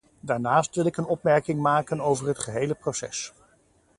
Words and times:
Daarnaast 0.19 0.75
wil 0.75 0.85
ik 0.85 0.97
een 0.97 1.05
opmerking 1.05 1.61
maken 1.61 1.99
over 1.99 2.27
het 2.27 2.39
gehele 2.39 2.73
proces. 2.73 3.33